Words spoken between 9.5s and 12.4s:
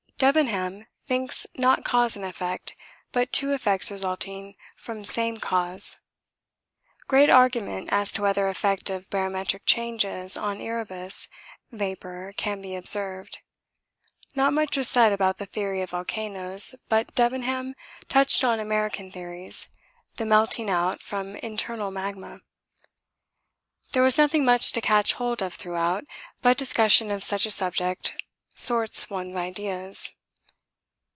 changes on Erebus vapour